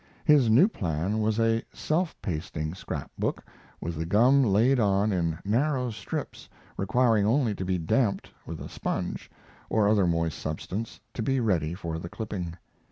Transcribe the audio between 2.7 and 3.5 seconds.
scrap book